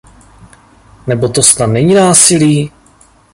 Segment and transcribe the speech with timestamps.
[1.07, 2.71] Nebo to snad není násilí?